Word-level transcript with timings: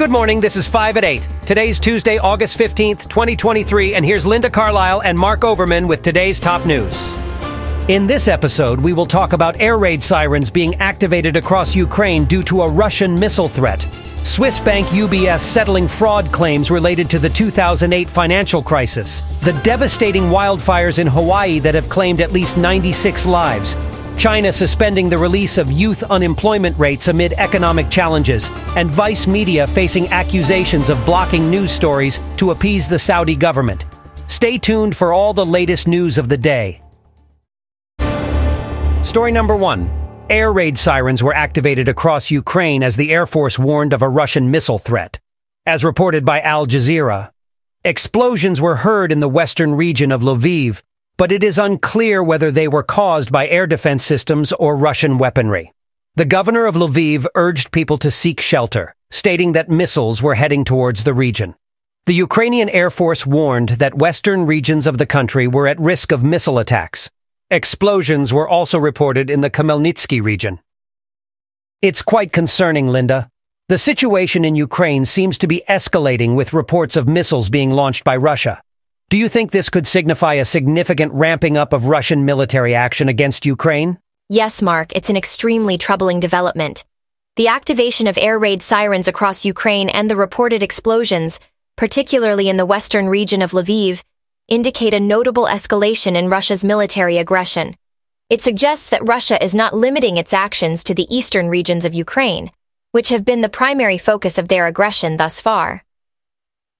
Good 0.00 0.10
morning. 0.10 0.40
This 0.40 0.56
is 0.56 0.66
5 0.66 0.96
at 0.96 1.04
8. 1.04 1.28
Today's 1.44 1.78
Tuesday, 1.78 2.16
August 2.16 2.56
15th, 2.56 3.06
2023, 3.10 3.92
and 3.96 4.02
here's 4.02 4.24
Linda 4.24 4.48
Carlisle 4.48 5.02
and 5.02 5.18
Mark 5.18 5.44
Overman 5.44 5.86
with 5.86 6.00
today's 6.00 6.40
top 6.40 6.64
news. 6.64 7.12
In 7.88 8.06
this 8.06 8.26
episode, 8.26 8.80
we 8.80 8.94
will 8.94 9.04
talk 9.04 9.34
about 9.34 9.60
air 9.60 9.76
raid 9.76 10.02
sirens 10.02 10.48
being 10.48 10.74
activated 10.76 11.36
across 11.36 11.76
Ukraine 11.76 12.24
due 12.24 12.42
to 12.44 12.62
a 12.62 12.70
Russian 12.70 13.14
missile 13.14 13.46
threat. 13.46 13.86
Swiss 14.24 14.58
bank 14.58 14.86
UBS 14.86 15.40
settling 15.40 15.86
fraud 15.86 16.32
claims 16.32 16.70
related 16.70 17.10
to 17.10 17.18
the 17.18 17.28
2008 17.28 18.08
financial 18.08 18.62
crisis. 18.62 19.20
The 19.40 19.52
devastating 19.62 20.30
wildfires 20.30 20.98
in 20.98 21.08
Hawaii 21.08 21.58
that 21.58 21.74
have 21.74 21.90
claimed 21.90 22.22
at 22.22 22.32
least 22.32 22.56
96 22.56 23.26
lives. 23.26 23.76
China 24.20 24.52
suspending 24.52 25.08
the 25.08 25.16
release 25.16 25.56
of 25.56 25.72
youth 25.72 26.02
unemployment 26.02 26.78
rates 26.78 27.08
amid 27.08 27.32
economic 27.38 27.88
challenges, 27.88 28.50
and 28.76 28.90
Vice 28.90 29.26
Media 29.26 29.66
facing 29.66 30.06
accusations 30.08 30.90
of 30.90 31.02
blocking 31.06 31.50
news 31.50 31.70
stories 31.72 32.20
to 32.36 32.50
appease 32.50 32.86
the 32.86 32.98
Saudi 32.98 33.34
government. 33.34 33.86
Stay 34.28 34.58
tuned 34.58 34.94
for 34.94 35.14
all 35.14 35.32
the 35.32 35.46
latest 35.46 35.88
news 35.88 36.18
of 36.18 36.28
the 36.28 36.36
day. 36.36 36.82
Story 39.04 39.32
number 39.32 39.56
one 39.56 39.90
Air 40.28 40.52
raid 40.52 40.78
sirens 40.78 41.22
were 41.22 41.34
activated 41.34 41.88
across 41.88 42.30
Ukraine 42.30 42.82
as 42.82 42.96
the 42.96 43.12
Air 43.12 43.24
Force 43.24 43.58
warned 43.58 43.94
of 43.94 44.02
a 44.02 44.08
Russian 44.10 44.50
missile 44.50 44.78
threat. 44.78 45.18
As 45.64 45.82
reported 45.82 46.26
by 46.26 46.42
Al 46.42 46.66
Jazeera, 46.66 47.30
explosions 47.84 48.60
were 48.60 48.76
heard 48.76 49.12
in 49.12 49.20
the 49.20 49.30
western 49.30 49.74
region 49.76 50.12
of 50.12 50.20
Lviv, 50.20 50.82
but 51.20 51.32
it 51.32 51.44
is 51.44 51.58
unclear 51.58 52.22
whether 52.22 52.50
they 52.50 52.66
were 52.66 52.82
caused 52.82 53.30
by 53.30 53.46
air 53.46 53.66
defense 53.66 54.02
systems 54.02 54.52
or 54.52 54.74
Russian 54.74 55.18
weaponry. 55.18 55.70
The 56.14 56.24
governor 56.24 56.64
of 56.64 56.76
Lviv 56.76 57.26
urged 57.34 57.72
people 57.72 57.98
to 57.98 58.10
seek 58.10 58.40
shelter, 58.40 58.94
stating 59.10 59.52
that 59.52 59.68
missiles 59.68 60.22
were 60.22 60.34
heading 60.34 60.64
towards 60.64 61.04
the 61.04 61.12
region. 61.12 61.56
The 62.06 62.14
Ukrainian 62.14 62.70
Air 62.70 62.88
Force 62.88 63.26
warned 63.26 63.68
that 63.80 63.98
western 63.98 64.46
regions 64.46 64.86
of 64.86 64.96
the 64.96 65.04
country 65.04 65.46
were 65.46 65.66
at 65.66 65.78
risk 65.78 66.10
of 66.10 66.24
missile 66.24 66.58
attacks. 66.58 67.10
Explosions 67.50 68.32
were 68.32 68.48
also 68.48 68.78
reported 68.78 69.28
in 69.28 69.42
the 69.42 69.50
Khmelnytsky 69.50 70.22
region. 70.22 70.58
It's 71.82 72.00
quite 72.00 72.32
concerning, 72.32 72.88
Linda. 72.88 73.28
The 73.68 73.76
situation 73.76 74.42
in 74.42 74.54
Ukraine 74.54 75.04
seems 75.04 75.36
to 75.36 75.46
be 75.46 75.62
escalating 75.68 76.34
with 76.34 76.54
reports 76.54 76.96
of 76.96 77.06
missiles 77.06 77.50
being 77.50 77.72
launched 77.72 78.04
by 78.04 78.16
Russia. 78.16 78.62
Do 79.10 79.18
you 79.18 79.28
think 79.28 79.50
this 79.50 79.70
could 79.70 79.88
signify 79.88 80.34
a 80.34 80.44
significant 80.44 81.12
ramping 81.12 81.56
up 81.56 81.72
of 81.72 81.86
Russian 81.86 82.24
military 82.24 82.76
action 82.76 83.08
against 83.08 83.44
Ukraine? 83.44 83.98
Yes, 84.28 84.62
Mark, 84.62 84.92
it's 84.94 85.10
an 85.10 85.16
extremely 85.16 85.76
troubling 85.78 86.20
development. 86.20 86.84
The 87.34 87.48
activation 87.48 88.06
of 88.06 88.16
air 88.16 88.38
raid 88.38 88.62
sirens 88.62 89.08
across 89.08 89.44
Ukraine 89.44 89.88
and 89.88 90.08
the 90.08 90.14
reported 90.14 90.62
explosions, 90.62 91.40
particularly 91.74 92.48
in 92.48 92.56
the 92.56 92.64
western 92.64 93.08
region 93.08 93.42
of 93.42 93.50
Lviv, 93.50 94.04
indicate 94.46 94.94
a 94.94 95.00
notable 95.00 95.46
escalation 95.46 96.14
in 96.14 96.28
Russia's 96.28 96.62
military 96.62 97.18
aggression. 97.18 97.74
It 98.28 98.42
suggests 98.42 98.90
that 98.90 99.08
Russia 99.08 99.42
is 99.42 99.56
not 99.56 99.74
limiting 99.74 100.18
its 100.18 100.32
actions 100.32 100.84
to 100.84 100.94
the 100.94 101.12
eastern 101.12 101.48
regions 101.48 101.84
of 101.84 101.94
Ukraine, 101.94 102.52
which 102.92 103.08
have 103.08 103.24
been 103.24 103.40
the 103.40 103.48
primary 103.48 103.98
focus 103.98 104.38
of 104.38 104.46
their 104.46 104.68
aggression 104.68 105.16
thus 105.16 105.40
far. 105.40 105.82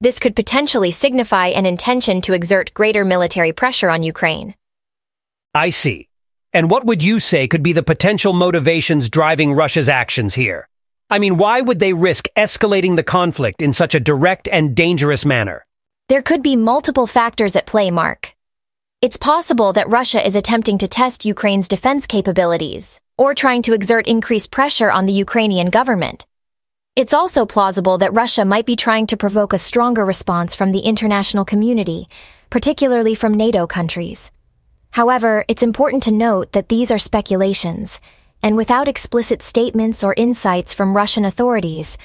This 0.03 0.19
could 0.19 0.34
potentially 0.34 0.91
signify 0.91 1.48
an 1.48 1.67
intention 1.67 2.23
to 2.23 2.33
exert 2.33 2.73
greater 2.73 3.05
military 3.05 3.53
pressure 3.53 3.91
on 3.91 4.03
Ukraine. 4.03 4.55
I 5.55 5.69
see. 5.69 6.09
And 6.55 6.70
what 6.70 6.87
would 6.87 7.05
you 7.05 7.20
say 7.20 7.47
could 7.47 7.62
be 7.62 7.75
the 7.75 7.83
potential 7.83 8.33
motivations 8.33 9.11
driving 9.11 9.53
Russia's 9.53 9.91
actions 9.91 10.34
here? 10.34 10.67
I 11.11 11.19
mean, 11.19 11.37
why 11.37 11.61
would 11.61 11.81
they 11.81 11.93
risk 11.93 12.28
escalating 12.34 12.97
the 12.97 13.03
conflict 13.03 13.61
in 13.61 13.75
such 13.75 13.95
a 13.95 14.01
direct 14.01 14.48
and 14.48 14.75
dangerous 14.75 15.27
manner? 15.27 15.67
There 16.09 16.23
could 16.23 16.43
be 16.43 16.56
multiple 16.56 17.06
factors 17.06 17.55
at 17.55 17.67
play, 17.67 17.91
Mark. 17.91 18.34
It's 19.03 19.19
possible 19.19 19.75
that 19.75 19.91
Russia 19.91 20.25
is 20.25 20.34
attempting 20.34 20.78
to 20.78 20.89
test 20.89 21.27
Ukraine's 21.27 21.69
defense 21.69 22.06
capabilities, 22.06 23.00
or 23.19 23.34
trying 23.34 23.62
to 23.62 23.75
exert 23.75 24.09
increased 24.09 24.50
pressure 24.50 24.91
on 24.91 25.05
the 25.05 25.12
Ukrainian 25.12 25.69
government. 25.69 26.27
It's 26.97 27.15
also 27.15 27.47
plausible 27.47 27.99
that 27.99 28.12
Russia 28.12 28.45
might 28.45 28.67
be 28.67 28.75
trying 28.75 29.06
to 29.06 29.17
provoke 29.17 29.53
a 29.53 29.59
stronger 29.59 30.05
response 30.05 30.56
from 30.56 30.73
the 30.73 30.81
international 30.81 31.45
community, 31.45 32.09
particularly 32.51 33.15
from 33.15 33.33
NATO 33.33 33.69
countries. 33.69 34.33
However, 34.91 35.45
it's 35.47 35.62
important 35.62 36.03
to 36.05 36.12
note 36.12 36.51
that 36.53 36.69
these 36.69 36.91
are 36.91 36.99
speculations, 36.99 38.01
and 38.43 38.56
without 38.56 38.89
explicit 38.89 39.41
statements 39.41 40.03
or 40.03 40.15
insights 40.17 40.75
from 40.75 40.97
Russian 40.97 41.25
authorities, 41.25 41.97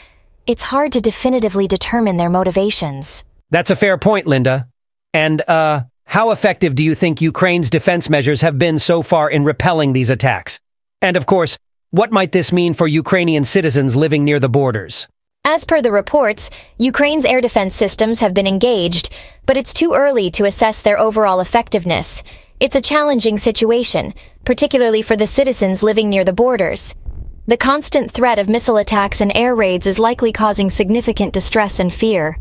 it's 0.46 0.64
hard 0.64 0.92
to 0.92 1.02
definitively 1.02 1.68
determine 1.68 2.18
their 2.18 2.30
motivations. 2.30 3.24
That's 3.50 3.72
a 3.72 3.76
fair 3.76 3.98
point, 3.98 4.28
Linda. 4.28 4.68
And, 5.14 5.42
uh, 5.48 5.82
how 6.06 6.30
effective 6.30 6.76
do 6.76 6.84
you 6.84 6.94
think 6.94 7.22
Ukraine's 7.22 7.72
defense 7.72 8.08
measures 8.08 8.42
have 8.42 8.60
been 8.60 8.78
so 8.78 9.02
far 9.02 9.32
in 9.32 9.44
repelling 9.44 9.94
these 9.94 10.12
attacks? 10.12 10.60
And 11.02 11.18
of 11.18 11.26
course, 11.26 11.58
what 11.92 12.12
might 12.12 12.32
this 12.32 12.52
mean 12.52 12.74
for 12.74 12.88
Ukrainian 12.88 13.46
citizens 13.46 13.96
living 13.96 14.24
near 14.26 14.40
the 14.40 14.50
borders? 14.50 15.08
As 15.46 15.64
per 15.64 15.82
the 15.82 15.92
reports, 15.92 16.50
Ukraine's 16.78 17.24
air 17.24 17.40
defense 17.40 17.76
systems 17.76 18.20
have 18.20 18.34
been 18.34 18.48
engaged, 18.48 19.10
but 19.46 19.58
it's 19.58 19.74
too 19.74 19.94
early 19.94 20.32
to 20.32 20.46
assess 20.46 20.82
their 20.82 21.00
overall 21.00 21.40
effectiveness. 21.40 22.24
It's 22.60 22.76
a 22.76 22.82
challenging 22.82 23.38
situation, 23.38 24.14
particularly 24.44 25.02
for 25.02 25.16
the 25.16 25.28
citizens 25.28 25.84
living 25.84 26.10
near 26.10 26.26
the 26.26 26.34
borders. 26.34 26.96
The 27.48 27.58
constant 27.58 28.10
threat 28.10 28.40
of 28.40 28.50
missile 28.50 28.78
attacks 28.78 29.22
and 29.22 29.32
air 29.36 29.56
raids 29.56 29.86
is 29.86 30.00
likely 30.00 30.32
causing 30.32 30.70
significant 30.70 31.32
distress 31.32 31.80
and 31.80 31.94
fear. 31.94 32.40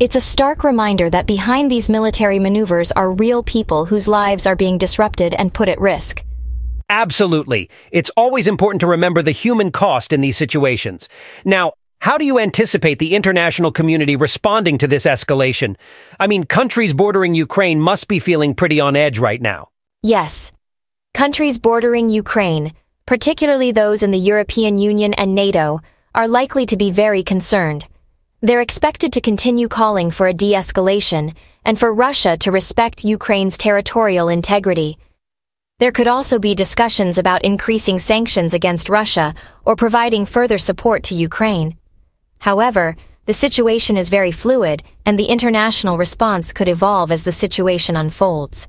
It's 0.00 0.16
a 0.16 0.20
stark 0.20 0.64
reminder 0.64 1.10
that 1.10 1.26
behind 1.26 1.70
these 1.70 1.90
military 1.90 2.38
maneuvers 2.38 2.90
are 2.92 3.12
real 3.12 3.42
people 3.42 3.84
whose 3.84 4.08
lives 4.08 4.46
are 4.46 4.56
being 4.56 4.78
disrupted 4.78 5.34
and 5.34 5.52
put 5.52 5.68
at 5.68 5.80
risk. 5.80 6.24
Absolutely. 6.92 7.70
It's 7.90 8.10
always 8.18 8.46
important 8.46 8.80
to 8.82 8.86
remember 8.86 9.22
the 9.22 9.30
human 9.30 9.72
cost 9.72 10.12
in 10.12 10.20
these 10.20 10.36
situations. 10.36 11.08
Now, 11.42 11.72
how 12.00 12.18
do 12.18 12.26
you 12.26 12.38
anticipate 12.38 12.98
the 12.98 13.14
international 13.14 13.72
community 13.72 14.14
responding 14.14 14.76
to 14.76 14.86
this 14.86 15.06
escalation? 15.06 15.76
I 16.20 16.26
mean, 16.26 16.44
countries 16.44 16.92
bordering 16.92 17.34
Ukraine 17.34 17.80
must 17.80 18.08
be 18.08 18.18
feeling 18.18 18.54
pretty 18.54 18.78
on 18.78 18.94
edge 18.94 19.18
right 19.18 19.40
now. 19.40 19.70
Yes. 20.02 20.52
Countries 21.14 21.58
bordering 21.58 22.10
Ukraine, 22.10 22.74
particularly 23.06 23.72
those 23.72 24.02
in 24.02 24.10
the 24.10 24.18
European 24.18 24.76
Union 24.76 25.14
and 25.14 25.34
NATO, 25.34 25.80
are 26.14 26.28
likely 26.28 26.66
to 26.66 26.76
be 26.76 26.90
very 26.90 27.22
concerned. 27.22 27.86
They're 28.42 28.60
expected 28.60 29.14
to 29.14 29.22
continue 29.22 29.68
calling 29.68 30.10
for 30.10 30.26
a 30.26 30.34
de-escalation 30.34 31.34
and 31.64 31.78
for 31.78 31.94
Russia 31.94 32.36
to 32.36 32.50
respect 32.50 33.02
Ukraine's 33.02 33.56
territorial 33.56 34.28
integrity. 34.28 34.98
There 35.82 35.90
could 35.90 36.06
also 36.06 36.38
be 36.38 36.54
discussions 36.54 37.18
about 37.18 37.42
increasing 37.42 37.98
sanctions 37.98 38.54
against 38.54 38.88
Russia 38.88 39.34
or 39.64 39.74
providing 39.74 40.24
further 40.24 40.56
support 40.56 41.02
to 41.02 41.16
Ukraine. 41.16 41.76
However, 42.38 42.94
the 43.26 43.34
situation 43.34 43.96
is 43.96 44.08
very 44.08 44.30
fluid, 44.30 44.84
and 45.04 45.18
the 45.18 45.24
international 45.24 45.98
response 45.98 46.52
could 46.52 46.68
evolve 46.68 47.10
as 47.10 47.24
the 47.24 47.32
situation 47.32 47.96
unfolds. 47.96 48.68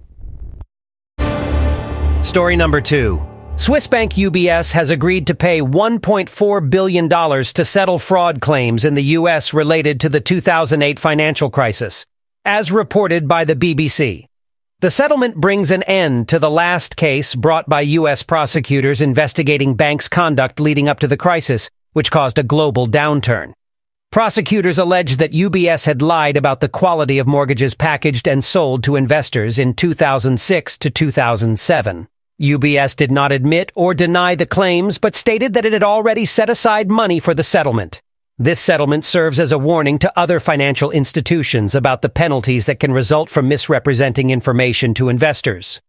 Story 2.24 2.56
number 2.56 2.82
two. 2.82 3.22
Swiss 3.58 3.86
bank 3.86 4.14
UBS 4.14 4.72
has 4.72 4.90
agreed 4.90 5.28
to 5.28 5.36
pay 5.36 5.62
$1.4 5.62 6.70
billion 6.72 7.10
to 7.10 7.64
settle 7.64 8.00
fraud 8.00 8.42
claims 8.42 8.86
in 8.86 8.96
the 8.96 9.10
U.S. 9.20 9.54
related 9.54 10.00
to 10.00 10.10
the 10.10 10.20
2008 10.20 10.98
financial 10.98 11.52
crisis, 11.52 12.08
as 12.44 12.72
reported 12.72 13.28
by 13.28 13.46
the 13.46 13.56
BBC. 13.56 14.26
The 14.84 14.92
settlement 14.92 15.38
brings 15.38 15.72
an 15.72 15.84
end 15.84 16.28
to 16.28 16.40
the 16.40 16.50
last 16.50 16.98
case 16.98 17.36
brought 17.36 17.70
by 17.70 17.80
U.S. 18.00 18.22
prosecutors 18.22 19.00
investigating 19.00 19.76
banks' 19.76 20.10
conduct 20.10 20.60
leading 20.60 20.90
up 20.90 21.00
to 21.00 21.08
the 21.08 21.16
crisis, 21.16 21.70
which 21.94 22.12
caused 22.12 22.38
a 22.38 22.44
global 22.44 22.86
downturn. 22.86 23.54
Prosecutors 24.12 24.78
alleged 24.78 25.20
that 25.20 25.32
UBS 25.32 25.86
had 25.86 26.02
lied 26.02 26.36
about 26.36 26.60
the 26.60 26.68
quality 26.68 27.18
of 27.18 27.28
mortgages 27.28 27.76
packaged 27.76 28.28
and 28.28 28.44
sold 28.44 28.84
to 28.84 28.98
investors 28.98 29.58
in 29.58 29.74
2006 29.74 30.78
to 30.80 30.90
2007. 30.90 32.08
UBS 32.42 32.94
did 32.94 33.10
not 33.10 33.32
admit 33.32 33.72
or 33.76 33.94
deny 33.94 34.36
the 34.36 34.46
claims, 34.46 34.98
but 34.98 35.16
stated 35.16 35.54
that 35.54 35.64
it 35.64 35.72
had 35.72 35.84
already 35.84 36.26
set 36.26 36.50
aside 36.50 36.92
money 36.92 37.22
for 37.22 37.34
the 37.34 37.42
settlement. 37.42 38.02
This 38.40 38.60
settlement 38.60 39.06
serves 39.06 39.40
as 39.40 39.52
a 39.52 39.60
warning 39.60 40.00
to 40.00 40.20
other 40.20 40.40
financial 40.40 40.90
institutions 40.90 41.76
about 41.76 42.02
the 42.02 42.10
penalties 42.10 42.66
that 42.66 42.80
can 42.80 42.92
result 42.92 43.30
from 43.30 43.48
misrepresenting 43.48 44.32
information 44.32 44.96
to 44.96 45.10
investors. 45.10 45.80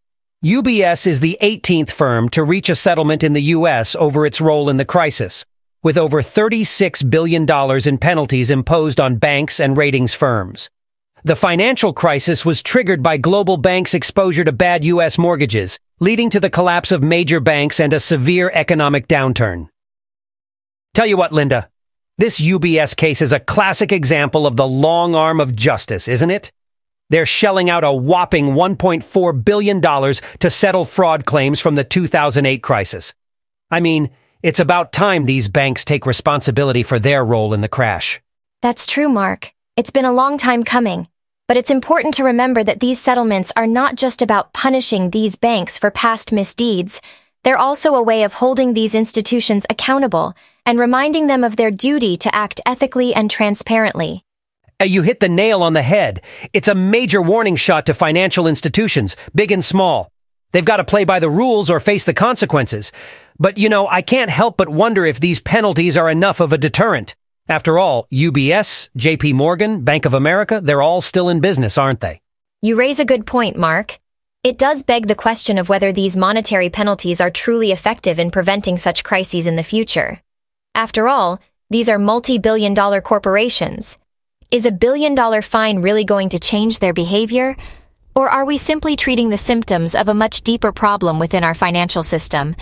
UBS 0.45 1.07
is 1.07 1.21
the 1.21 1.39
18th 1.41 1.91
firm 1.91 2.29
to 2.29 2.45
reach 2.45 2.69
a 2.69 2.75
settlement 2.75 3.25
in 3.25 3.33
the 3.33 3.55
U.S. 3.57 3.97
over 3.97 4.27
its 4.27 4.43
role 4.43 4.69
in 4.69 4.77
the 4.77 4.85
crisis, 4.85 5.47
with 5.83 5.97
over 5.97 6.21
$36 6.21 7.09
billion 7.09 7.47
in 7.89 7.97
penalties 7.97 8.51
imposed 8.51 9.01
on 9.01 9.17
banks 9.17 9.59
and 9.59 9.79
ratings 9.79 10.13
firms. 10.13 10.69
The 11.25 11.37
financial 11.37 11.95
crisis 11.95 12.45
was 12.45 12.63
triggered 12.63 13.03
by 13.03 13.17
global 13.17 13.57
banks' 13.57 13.95
exposure 13.95 14.45
to 14.45 14.53
bad 14.53 14.85
U.S. 14.85 15.17
mortgages, 15.17 15.79
leading 15.99 16.29
to 16.29 16.41
the 16.41 16.51
collapse 16.51 16.93
of 16.93 17.03
major 17.03 17.41
banks 17.41 17.81
and 17.81 17.95
a 17.95 18.01
severe 18.01 18.51
economic 18.53 19.09
downturn. 19.09 19.71
Tell 20.93 21.07
you 21.07 21.17
what, 21.17 21.33
Linda, 21.33 21.71
This 22.17 22.41
UBS 22.41 22.97
case 22.97 23.21
is 23.21 23.33
a 23.33 23.41
classic 23.41 23.91
example 23.91 24.47
of 24.47 24.55
the 24.55 24.69
long 24.69 25.17
arm 25.17 25.41
of 25.41 25.57
justice, 25.57 26.07
isn't 26.07 26.31
it? 26.31 26.53
They're 27.11 27.27
shelling 27.27 27.69
out 27.69 27.83
a 27.83 27.93
whopping 27.93 28.51
$1.4 28.51 29.45
billion 29.45 29.81
to 29.81 30.49
settle 30.49 30.85
fraud 30.85 31.27
claims 31.27 31.59
from 31.59 31.75
the 31.75 31.83
2008 31.83 32.63
crisis. 32.63 33.15
I 33.69 33.81
mean, 33.81 34.11
it's 34.45 34.61
about 34.61 34.93
time 34.93 35.25
these 35.25 35.49
banks 35.49 35.85
take 35.85 36.07
responsibility 36.07 36.85
for 36.85 37.01
their 37.01 37.25
role 37.25 37.53
in 37.53 37.63
the 37.63 37.69
crash. 37.69 38.21
That's 38.63 38.87
true, 38.87 39.09
Mark. 39.09 39.53
It's 39.77 39.91
been 39.91 40.05
a 40.05 40.13
long 40.13 40.39
time 40.39 40.63
coming. 40.63 41.09
But 41.49 41.57
it's 41.57 41.71
important 41.71 42.15
to 42.15 42.25
remember 42.25 42.63
that 42.63 42.79
these 42.79 43.01
settlements 43.01 43.53
are 43.57 43.67
not 43.67 43.97
just 43.97 44.23
about 44.23 44.53
punishing 44.53 45.11
these 45.11 45.35
banks 45.35 45.81
for 45.81 45.91
past 45.91 46.31
misdeeds. 46.31 47.01
They're 47.43 47.59
also 47.59 47.97
a 47.97 48.03
way 48.03 48.23
of 48.23 48.35
holding 48.35 48.73
these 48.73 48.95
institutions 48.95 49.67
accountable 49.69 50.37
and 50.67 50.79
reminding 50.79 51.27
them 51.27 51.45
of 51.45 51.57
their 51.57 51.71
duty 51.71 52.17
to 52.17 52.35
act 52.35 52.61
ethically 52.65 53.15
and 53.15 53.31
transparently. 53.31 54.25
You 54.83 55.03
hit 55.03 55.21
the 55.21 55.29
nail 55.29 55.63
on 55.63 55.73
the 55.73 55.83
head. 55.83 56.21
It's 56.53 56.69
a 56.69 56.75
major 56.75 57.23
warning 57.23 57.57
shot 57.57 57.87
to 57.87 57.95
financial 57.95 58.47
institutions, 58.47 59.17
big 59.35 59.53
and 59.53 59.65
small. 59.65 60.11
They've 60.53 60.65
got 60.65 60.77
to 60.77 60.85
play 60.85 61.05
by 61.05 61.21
the 61.21 61.31
rules 61.31 61.71
or 61.71 61.81
face 61.81 62.05
the 62.05 62.15
consequences. 62.15 62.93
But 63.39 63.59
you 63.59 63.69
know, 63.69 63.89
I 63.89 64.03
can't 64.03 64.31
help 64.31 64.57
but 64.57 64.69
wonder 64.69 65.05
if 65.05 65.21
these 65.21 65.41
penalties 65.41 65.97
are 65.97 66.11
enough 66.11 66.41
of 66.41 66.53
a 66.53 66.59
deterrent. 66.59 67.15
After 67.49 67.79
all, 67.79 68.07
UBS, 68.13 68.89
JP 68.97 69.35
Morgan, 69.35 69.83
Bank 69.83 70.07
of 70.07 70.15
America, 70.15 70.61
they're 70.63 70.81
all 70.81 71.01
still 71.01 71.29
in 71.29 71.41
business, 71.41 71.77
aren't 71.77 72.01
they? 72.01 72.21
You 72.63 72.77
raise 72.77 73.01
a 73.01 73.05
good 73.05 73.27
point, 73.27 73.57
Mark. 73.57 73.99
It 74.43 74.59
does 74.59 74.83
beg 74.83 75.09
the 75.09 75.15
question 75.15 75.59
of 75.59 75.69
whether 75.69 75.93
these 75.93 76.17
monetary 76.17 76.71
penalties 76.71 77.21
are 77.21 77.31
truly 77.31 77.73
effective 77.73 78.19
in 78.19 78.31
preventing 78.31 78.79
such 78.79 79.05
crises 79.05 79.47
in 79.47 79.57
the 79.57 79.63
future. 79.63 80.21
After 80.75 81.07
all, 81.07 81.41
these 81.71 81.89
are 81.89 82.01
multi-billion 82.01 82.75
dollar 82.75 83.01
corporations. 83.01 83.97
Is 84.51 84.67
a 84.67 84.73
billion 84.73 85.15
dollar 85.15 85.41
fine 85.41 85.83
really 85.83 86.05
going 86.05 86.31
to 86.31 86.41
change 86.41 86.81
their 86.81 86.93
behavior? 86.93 87.57
Or 88.17 88.29
are 88.29 88.45
we 88.45 88.57
simply 88.57 88.97
treating 88.97 89.29
the 89.29 89.39
symptoms 89.39 89.95
of 89.95 90.09
a 90.09 90.15
much 90.15 90.43
deeper 90.43 90.73
problem 90.73 91.21
within 91.21 91.45
our 91.45 91.55
financial 91.55 92.03
system? 92.03 92.57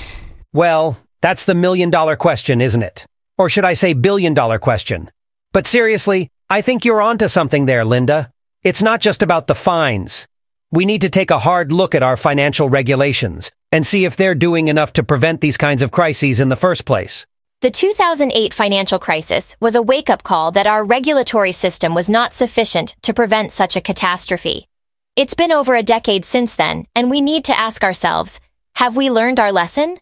Well, 0.53 0.99
that's 1.23 1.45
the 1.45 1.55
million 1.55 1.89
dollar 1.89 2.17
question, 2.17 2.61
isn't 2.61 2.83
it? 2.83 3.07
Or 3.39 3.49
should 3.49 3.65
I 3.65 3.73
say 3.73 3.95
billion 3.95 4.35
dollar 4.35 4.59
question? 4.59 5.11
But 5.53 5.67
seriously, 5.67 6.29
I 6.51 6.61
think 6.61 6.85
you're 6.85 7.01
onto 7.01 7.29
something 7.29 7.65
there, 7.65 7.85
Linda. 7.85 8.31
It's 8.63 8.83
not 8.83 9.01
just 9.01 9.23
about 9.23 9.47
the 9.47 9.55
fines. 9.55 10.29
We 10.71 10.85
need 10.85 11.01
to 11.01 11.09
take 11.09 11.31
a 11.31 11.39
hard 11.39 11.73
look 11.73 11.95
at 11.95 12.03
our 12.03 12.19
financial 12.19 12.69
regulations 12.69 13.51
and 13.71 13.87
see 13.87 14.05
if 14.05 14.17
they're 14.17 14.35
doing 14.35 14.69
enough 14.69 14.93
to 14.95 15.03
prevent 15.03 15.41
these 15.41 15.57
kinds 15.57 15.83
of 15.83 15.91
crises 15.91 16.41
in 16.41 16.51
the 16.51 16.57
first 16.57 16.85
place. 16.85 17.27
The 17.63 17.71
2008 17.71 18.53
financial 18.53 18.99
crisis 18.99 19.57
was 19.61 19.77
a 19.77 19.83
wake-up 19.83 20.25
call 20.25 20.51
that 20.51 20.67
our 20.67 20.85
regulatory 20.85 21.53
system 21.53 21.95
was 21.95 22.11
not 22.11 22.35
sufficient 22.35 22.97
to 23.03 23.15
prevent 23.15 23.53
such 23.53 23.77
a 23.77 23.81
catastrophe. 23.81 24.67
It's 25.15 25.35
been 25.35 25.53
over 25.53 25.77
a 25.77 25.85
decade 25.85 26.25
since 26.25 26.57
then, 26.57 26.87
and 26.97 27.09
we 27.09 27.21
need 27.21 27.45
to 27.45 27.57
ask 27.57 27.85
ourselves, 27.85 28.41
have 28.75 28.97
we 28.97 29.13
learned 29.13 29.39
our 29.39 29.53
lesson? 29.53 29.99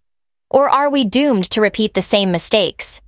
Or 0.48 0.70
are 0.70 0.88
we 0.88 1.04
doomed 1.04 1.50
to 1.50 1.60
repeat 1.60 1.92
the 1.92 2.00
same 2.00 2.32
mistakes? 2.32 3.02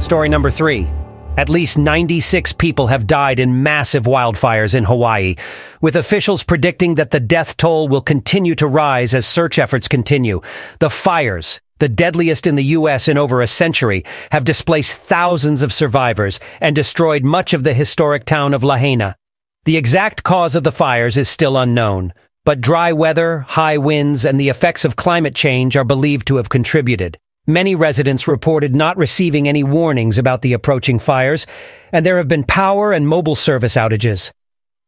Story 0.00 0.28
number 0.28 0.52
three. 0.52 0.88
At 1.36 1.48
least 1.48 1.76
96 1.76 2.52
people 2.52 2.86
have 2.86 3.08
died 3.08 3.40
in 3.40 3.64
massive 3.64 4.04
wildfires 4.04 4.76
in 4.76 4.84
Hawaii, 4.84 5.34
with 5.80 5.96
officials 5.96 6.44
predicting 6.44 6.94
that 6.96 7.10
the 7.10 7.18
death 7.18 7.56
toll 7.56 7.88
will 7.88 8.00
continue 8.00 8.54
to 8.54 8.68
rise 8.68 9.12
as 9.12 9.26
search 9.26 9.58
efforts 9.58 9.88
continue. 9.88 10.40
The 10.78 10.90
fires, 10.90 11.60
the 11.82 11.88
deadliest 11.88 12.46
in 12.46 12.54
the 12.54 12.78
U.S. 12.78 13.08
in 13.08 13.18
over 13.18 13.42
a 13.42 13.46
century, 13.48 14.04
have 14.30 14.44
displaced 14.44 14.96
thousands 14.96 15.64
of 15.64 15.72
survivors 15.72 16.38
and 16.60 16.76
destroyed 16.76 17.24
much 17.24 17.52
of 17.52 17.64
the 17.64 17.74
historic 17.74 18.24
town 18.24 18.54
of 18.54 18.62
Lahaina. 18.62 19.16
The 19.64 19.76
exact 19.76 20.22
cause 20.22 20.54
of 20.54 20.62
the 20.62 20.70
fires 20.70 21.16
is 21.16 21.28
still 21.28 21.56
unknown, 21.56 22.12
but 22.44 22.60
dry 22.60 22.92
weather, 22.92 23.40
high 23.40 23.78
winds, 23.78 24.24
and 24.24 24.38
the 24.38 24.48
effects 24.48 24.84
of 24.84 24.94
climate 24.94 25.34
change 25.34 25.76
are 25.76 25.82
believed 25.82 26.28
to 26.28 26.36
have 26.36 26.48
contributed. 26.48 27.18
Many 27.48 27.74
residents 27.74 28.28
reported 28.28 28.76
not 28.76 28.96
receiving 28.96 29.48
any 29.48 29.64
warnings 29.64 30.18
about 30.18 30.42
the 30.42 30.52
approaching 30.52 31.00
fires, 31.00 31.48
and 31.90 32.06
there 32.06 32.18
have 32.18 32.28
been 32.28 32.44
power 32.44 32.92
and 32.92 33.08
mobile 33.08 33.34
service 33.34 33.74
outages. 33.74 34.30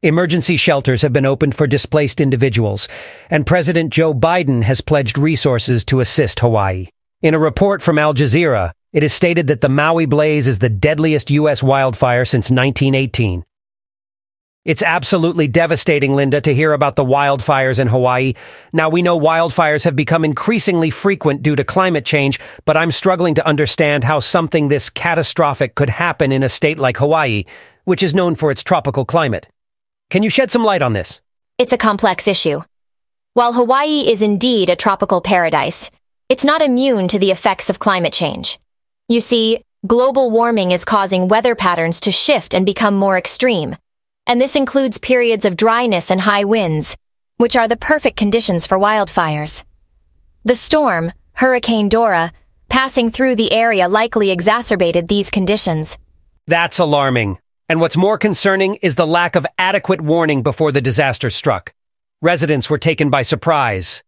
Emergency 0.04 0.58
shelters 0.58 1.00
have 1.00 1.14
been 1.14 1.24
opened 1.24 1.54
for 1.54 1.66
displaced 1.66 2.20
individuals, 2.20 2.88
and 3.30 3.46
President 3.46 3.90
Joe 3.90 4.12
Biden 4.12 4.62
has 4.62 4.82
pledged 4.82 5.16
resources 5.16 5.82
to 5.86 6.00
assist 6.00 6.40
Hawaii. 6.40 6.88
In 7.22 7.32
a 7.32 7.38
report 7.38 7.80
from 7.80 7.98
Al 7.98 8.12
Jazeera, 8.12 8.72
it 8.92 9.02
is 9.02 9.14
stated 9.14 9.46
that 9.46 9.62
the 9.62 9.70
Maui 9.70 10.04
blaze 10.04 10.46
is 10.46 10.58
the 10.58 10.68
deadliest 10.68 11.30
U.S. 11.30 11.62
wildfire 11.62 12.26
since 12.26 12.50
1918. 12.50 13.44
It's 14.66 14.82
absolutely 14.82 15.48
devastating, 15.48 16.14
Linda, 16.14 16.42
to 16.42 16.52
hear 16.52 16.74
about 16.74 16.96
the 16.96 17.04
wildfires 17.06 17.80
in 17.80 17.86
Hawaii. 17.86 18.34
Now, 18.74 18.90
we 18.90 19.00
know 19.00 19.18
wildfires 19.18 19.84
have 19.84 19.96
become 19.96 20.22
increasingly 20.22 20.90
frequent 20.90 21.42
due 21.42 21.56
to 21.56 21.64
climate 21.64 22.04
change, 22.04 22.38
but 22.66 22.76
I'm 22.76 22.90
struggling 22.90 23.36
to 23.36 23.46
understand 23.46 24.04
how 24.04 24.20
something 24.20 24.68
this 24.68 24.90
catastrophic 24.90 25.74
could 25.76 25.88
happen 25.88 26.30
in 26.30 26.42
a 26.42 26.50
state 26.50 26.78
like 26.78 26.98
Hawaii, 26.98 27.44
which 27.84 28.02
is 28.02 28.14
known 28.14 28.34
for 28.34 28.50
its 28.50 28.62
tropical 28.62 29.06
climate. 29.06 29.48
Can 30.10 30.22
you 30.22 30.30
shed 30.30 30.50
some 30.50 30.64
light 30.64 30.82
on 30.82 30.92
this? 30.92 31.20
It's 31.58 31.72
a 31.72 31.78
complex 31.78 32.28
issue. 32.28 32.62
While 33.34 33.52
Hawaii 33.52 34.08
is 34.08 34.22
indeed 34.22 34.70
a 34.70 34.76
tropical 34.76 35.20
paradise, 35.20 35.90
it's 36.28 36.44
not 36.44 36.62
immune 36.62 37.08
to 37.08 37.18
the 37.18 37.30
effects 37.30 37.68
of 37.70 37.78
climate 37.78 38.12
change. 38.12 38.58
You 39.08 39.20
see, 39.20 39.62
global 39.86 40.30
warming 40.30 40.70
is 40.70 40.84
causing 40.84 41.28
weather 41.28 41.54
patterns 41.54 42.00
to 42.00 42.12
shift 42.12 42.54
and 42.54 42.64
become 42.64 42.96
more 42.96 43.18
extreme 43.18 43.76
and 44.26 44.40
this 44.40 44.56
includes 44.56 44.98
periods 44.98 45.44
of 45.44 45.56
dryness 45.56 46.10
and 46.10 46.20
high 46.20 46.44
winds, 46.44 46.96
which 47.36 47.56
are 47.56 47.68
the 47.68 47.76
perfect 47.76 48.16
conditions 48.16 48.66
for 48.66 48.78
wildfires. 48.78 49.62
The 50.44 50.56
storm, 50.56 51.12
Hurricane 51.32 51.88
Dora, 51.88 52.32
passing 52.68 53.10
through 53.10 53.36
the 53.36 53.52
area 53.52 53.88
likely 53.88 54.30
exacerbated 54.30 55.08
these 55.08 55.30
conditions. 55.30 55.98
That's 56.46 56.78
alarming. 56.78 57.38
And 57.68 57.80
what's 57.80 57.96
more 57.96 58.18
concerning 58.18 58.74
is 58.76 58.94
the 58.94 59.06
lack 59.06 59.36
of 59.36 59.46
adequate 59.58 60.00
warning 60.00 60.42
before 60.42 60.70
the 60.70 60.82
disaster 60.82 61.30
struck. 61.30 61.72
Residents 62.20 62.68
were 62.68 62.78
taken 62.78 63.08
by 63.08 63.22
surprise. 63.22 64.02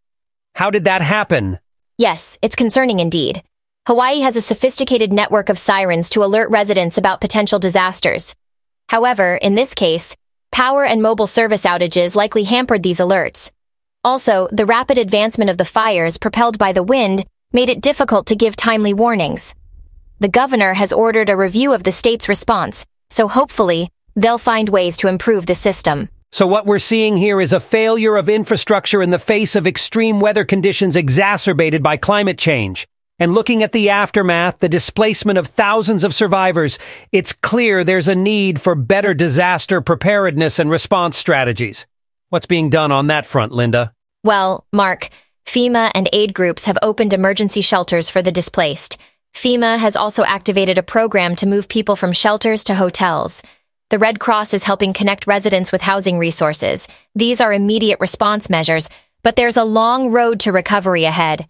How 0.54 0.70
did 0.70 0.84
that 0.84 1.00
happen? 1.00 1.58
Yes, 1.96 2.38
it's 2.42 2.56
concerning 2.56 3.00
indeed. 3.00 3.42
Hawaii 3.86 4.20
has 4.20 4.36
a 4.36 4.42
sophisticated 4.42 5.12
network 5.12 5.48
of 5.48 5.58
sirens 5.58 6.10
to 6.10 6.24
alert 6.24 6.50
residents 6.50 6.98
about 6.98 7.20
potential 7.22 7.58
disasters. 7.58 8.34
However, 8.90 9.36
in 9.36 9.54
this 9.54 9.72
case, 9.72 10.14
power 10.52 10.84
and 10.84 11.00
mobile 11.00 11.26
service 11.26 11.64
outages 11.64 12.14
likely 12.14 12.44
hampered 12.44 12.82
these 12.82 12.98
alerts. 12.98 13.50
Also, 14.04 14.48
the 14.52 14.66
rapid 14.66 14.98
advancement 14.98 15.50
of 15.50 15.56
the 15.56 15.64
fires 15.64 16.18
propelled 16.18 16.58
by 16.58 16.72
the 16.72 16.82
wind 16.82 17.24
made 17.52 17.70
it 17.70 17.80
difficult 17.80 18.26
to 18.26 18.36
give 18.36 18.54
timely 18.54 18.92
warnings. 18.92 19.54
The 20.20 20.28
governor 20.28 20.74
has 20.74 20.92
ordered 20.92 21.30
a 21.30 21.36
review 21.36 21.72
of 21.72 21.84
the 21.84 21.92
state's 21.92 22.28
response, 22.28 22.84
so 23.10 23.28
hopefully, 23.28 23.90
they'll 24.14 24.38
find 24.38 24.68
ways 24.68 24.96
to 24.98 25.08
improve 25.08 25.46
the 25.46 25.54
system. 25.54 26.08
So 26.32 26.46
what 26.46 26.66
we're 26.66 26.78
seeing 26.78 27.16
here 27.16 27.40
is 27.40 27.52
a 27.52 27.60
failure 27.60 28.16
of 28.16 28.28
infrastructure 28.28 29.00
in 29.00 29.10
the 29.10 29.18
face 29.18 29.56
of 29.56 29.66
extreme 29.66 30.20
weather 30.20 30.44
conditions 30.44 30.96
exacerbated 30.96 31.82
by 31.82 31.96
climate 31.96 32.38
change. 32.38 32.86
And 33.18 33.32
looking 33.32 33.62
at 33.62 33.72
the 33.72 33.88
aftermath, 33.88 34.58
the 34.58 34.68
displacement 34.68 35.38
of 35.38 35.46
thousands 35.46 36.04
of 36.04 36.14
survivors, 36.14 36.78
it's 37.12 37.32
clear 37.32 37.82
there's 37.82 38.08
a 38.08 38.14
need 38.14 38.60
for 38.60 38.74
better 38.74 39.14
disaster 39.14 39.80
preparedness 39.80 40.58
and 40.58 40.70
response 40.70 41.16
strategies. 41.16 41.86
What's 42.28 42.46
being 42.46 42.68
done 42.68 42.92
on 42.92 43.06
that 43.06 43.24
front, 43.24 43.52
Linda? 43.52 43.94
Well, 44.22 44.66
Mark, 44.72 45.08
FEMA 45.46 45.90
and 45.94 46.10
aid 46.12 46.34
groups 46.34 46.64
have 46.64 46.76
opened 46.82 47.14
emergency 47.14 47.62
shelters 47.62 48.10
for 48.10 48.20
the 48.20 48.32
displaced. 48.32 48.98
FEMA 49.36 49.76
has 49.76 49.96
also 49.96 50.24
activated 50.24 50.78
a 50.78 50.82
program 50.82 51.36
to 51.36 51.46
move 51.46 51.68
people 51.68 51.94
from 51.94 52.10
shelters 52.10 52.64
to 52.64 52.74
hotels. 52.74 53.42
The 53.90 53.98
Red 53.98 54.18
Cross 54.18 54.54
is 54.54 54.64
helping 54.64 54.94
connect 54.94 55.26
residents 55.26 55.70
with 55.70 55.82
housing 55.82 56.16
resources. 56.16 56.88
These 57.14 57.42
are 57.42 57.52
immediate 57.52 58.00
response 58.00 58.48
measures, 58.48 58.88
but 59.22 59.36
there's 59.36 59.58
a 59.58 59.62
long 59.62 60.10
road 60.10 60.40
to 60.40 60.52
recovery 60.52 61.04
ahead. 61.04 61.46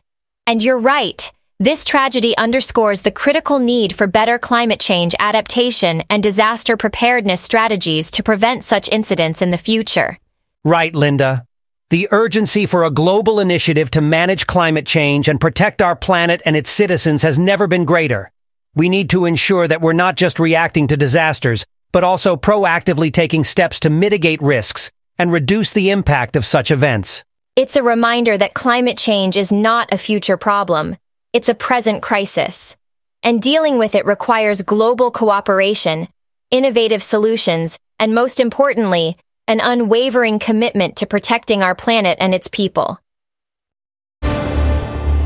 And 0.48 0.60
you're 0.60 0.80
right. 0.80 1.32
This 1.60 1.84
tragedy 1.84 2.36
underscores 2.36 3.02
the 3.02 3.12
critical 3.12 3.60
need 3.60 3.94
for 3.94 4.08
better 4.08 4.36
climate 4.36 4.80
change 4.80 5.14
adaptation 5.20 6.02
and 6.10 6.24
disaster 6.24 6.76
preparedness 6.76 7.40
strategies 7.40 8.10
to 8.10 8.24
prevent 8.24 8.64
such 8.64 8.88
incidents 8.88 9.42
in 9.42 9.50
the 9.50 9.58
future. 9.58 10.18
Right, 10.64 10.92
Linda. 10.92 11.45
The 11.90 12.08
urgency 12.10 12.66
for 12.66 12.82
a 12.82 12.90
global 12.90 13.38
initiative 13.38 13.92
to 13.92 14.00
manage 14.00 14.48
climate 14.48 14.86
change 14.86 15.28
and 15.28 15.40
protect 15.40 15.80
our 15.80 15.94
planet 15.94 16.42
and 16.44 16.56
its 16.56 16.68
citizens 16.68 17.22
has 17.22 17.38
never 17.38 17.68
been 17.68 17.84
greater. 17.84 18.32
We 18.74 18.88
need 18.88 19.08
to 19.10 19.24
ensure 19.24 19.68
that 19.68 19.80
we're 19.80 19.92
not 19.92 20.16
just 20.16 20.40
reacting 20.40 20.88
to 20.88 20.96
disasters, 20.96 21.64
but 21.92 22.02
also 22.02 22.34
proactively 22.34 23.12
taking 23.12 23.44
steps 23.44 23.78
to 23.80 23.90
mitigate 23.90 24.42
risks 24.42 24.90
and 25.16 25.30
reduce 25.30 25.70
the 25.70 25.90
impact 25.90 26.34
of 26.34 26.44
such 26.44 26.72
events. 26.72 27.22
It's 27.54 27.76
a 27.76 27.84
reminder 27.84 28.36
that 28.36 28.52
climate 28.52 28.98
change 28.98 29.36
is 29.36 29.52
not 29.52 29.94
a 29.94 29.96
future 29.96 30.36
problem. 30.36 30.96
It's 31.32 31.48
a 31.48 31.54
present 31.54 32.02
crisis. 32.02 32.74
and 33.22 33.42
dealing 33.42 33.78
with 33.78 33.94
it 33.94 34.06
requires 34.06 34.62
global 34.62 35.10
cooperation, 35.10 36.08
innovative 36.50 37.02
solutions, 37.02 37.78
and 37.98 38.14
most 38.14 38.38
importantly, 38.38 39.16
an 39.48 39.60
unwavering 39.62 40.38
commitment 40.38 40.96
to 40.96 41.06
protecting 41.06 41.62
our 41.62 41.74
planet 41.74 42.16
and 42.20 42.34
its 42.34 42.48
people. 42.48 43.00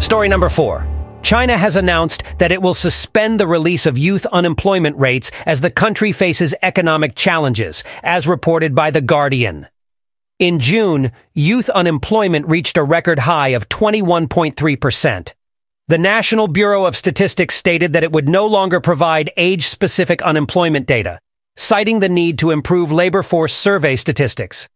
Story 0.01 0.29
number 0.29 0.49
four. 0.49 0.87
China 1.23 1.57
has 1.57 1.77
announced 1.77 2.23
that 2.39 2.51
it 2.51 2.63
will 2.63 2.75
suspend 2.75 3.39
the 3.39 3.47
release 3.47 3.87
of 3.87 3.99
youth 3.99 4.27
unemployment 4.27 4.97
rates 4.99 5.31
as 5.47 5.61
the 5.61 5.71
country 5.71 6.13
faces 6.13 6.55
economic 6.63 7.15
challenges, 7.15 7.85
as 8.03 8.27
reported 8.27 8.75
by 8.75 8.91
The 8.91 9.01
Guardian. 9.01 9.67
In 10.39 10.59
June, 10.59 11.13
youth 11.35 11.69
unemployment 11.69 12.49
reached 12.49 12.79
a 12.79 12.83
record 12.83 13.21
high 13.21 13.49
of 13.49 13.69
21.3%. 13.69 15.35
The 15.89 15.99
National 15.99 16.49
Bureau 16.49 16.87
of 16.87 16.97
Statistics 16.97 17.55
stated 17.55 17.93
that 17.93 18.05
it 18.05 18.13
would 18.13 18.29
no 18.29 18.47
longer 18.47 18.81
provide 18.81 19.31
age-specific 19.37 20.23
unemployment 20.23 20.87
data, 20.87 21.21
citing 21.57 22.01
the 22.01 22.09
need 22.09 22.39
to 22.39 22.51
improve 22.51 22.93
labor 22.93 23.23
force 23.23 23.55
survey 23.55 23.97
statistics. 23.97 24.69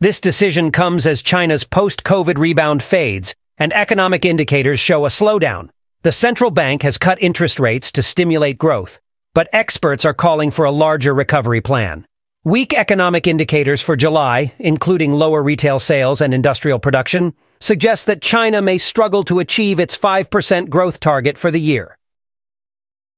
This 0.00 0.20
decision 0.20 0.72
comes 0.72 1.06
as 1.06 1.22
China's 1.22 1.64
post-COVID 1.64 2.38
rebound 2.38 2.82
fades 2.82 3.34
and 3.58 3.72
economic 3.72 4.24
indicators 4.24 4.80
show 4.80 5.06
a 5.06 5.08
slowdown. 5.08 5.70
The 6.02 6.12
central 6.12 6.50
bank 6.50 6.82
has 6.82 6.98
cut 6.98 7.22
interest 7.22 7.58
rates 7.58 7.90
to 7.92 8.02
stimulate 8.02 8.58
growth, 8.58 9.00
but 9.34 9.48
experts 9.52 10.04
are 10.04 10.14
calling 10.14 10.50
for 10.50 10.64
a 10.64 10.70
larger 10.70 11.14
recovery 11.14 11.60
plan. 11.60 12.06
Weak 12.44 12.72
economic 12.74 13.26
indicators 13.26 13.82
for 13.82 13.96
July, 13.96 14.54
including 14.58 15.12
lower 15.12 15.42
retail 15.42 15.78
sales 15.78 16.20
and 16.20 16.32
industrial 16.32 16.78
production, 16.78 17.34
suggest 17.60 18.06
that 18.06 18.22
China 18.22 18.62
may 18.62 18.78
struggle 18.78 19.24
to 19.24 19.40
achieve 19.40 19.80
its 19.80 19.98
5% 19.98 20.68
growth 20.68 21.00
target 21.00 21.36
for 21.36 21.50
the 21.50 21.60
year. 21.60 21.98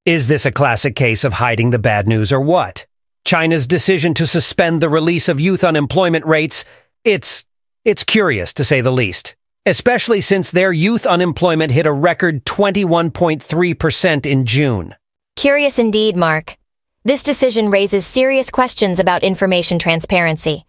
Is 0.06 0.28
this 0.28 0.46
a 0.46 0.50
classic 0.50 0.96
case 0.96 1.24
of 1.24 1.34
hiding 1.34 1.68
the 1.68 1.78
bad 1.78 2.08
news 2.08 2.32
or 2.32 2.40
what? 2.40 2.86
China's 3.28 3.66
decision 3.66 4.14
to 4.14 4.26
suspend 4.26 4.80
the 4.80 4.88
release 4.88 5.28
of 5.28 5.40
youth 5.40 5.62
unemployment 5.62 6.24
rates, 6.24 6.64
it's, 7.04 7.44
it's 7.84 8.04
curious 8.04 8.54
to 8.54 8.64
say 8.64 8.80
the 8.80 8.92
least 8.92 9.36
especially 9.68 10.22
since 10.22 10.50
their 10.50 10.72
youth 10.72 11.04
unemployment 11.06 11.70
hit 11.70 11.86
a 11.86 11.92
record 11.92 12.44
21.3% 12.46 14.26
in 14.26 14.46
June. 14.46 14.94
Curious 15.36 15.78
indeed, 15.78 16.16
Mark. 16.16 16.56
This 17.04 17.22
decision 17.22 17.70
raises 17.70 18.06
serious 18.06 18.50
questions 18.50 18.98
about 18.98 19.22
information 19.22 19.78
transparency. 19.78 20.64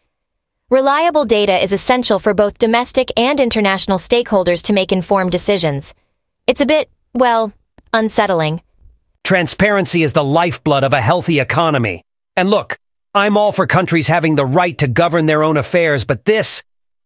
Reliable 0.69 1.25
data 1.25 1.61
is 1.63 1.71
essential 1.71 2.19
for 2.19 2.33
both 2.33 2.59
domestic 2.59 3.09
and 3.17 3.39
international 3.39 3.97
stakeholders 3.97 4.63
to 4.63 4.73
make 4.73 4.91
informed 4.91 5.31
decisions. 5.31 5.95
It's 6.45 6.61
a 6.61 6.65
bit, 6.65 6.89
well, 7.13 7.53
unsettling. 7.93 8.61
Transparency 9.23 10.03
is 10.03 10.13
the 10.13 10.23
lifeblood 10.23 10.83
of 10.83 10.93
a 10.93 11.01
healthy 11.01 11.39
economy. 11.39 12.03
And 12.39 12.49
look, 12.49 12.77
I'm 13.13 13.35
all 13.35 13.51
for 13.51 13.67
countries 13.67 14.07
having 14.07 14.35
the 14.35 14.45
right 14.45 14.77
to 14.77 14.87
govern 14.87 15.25
their 15.25 15.43
own 15.43 15.57
affairs, 15.57 16.05
but 16.05 16.23
this, 16.23 16.63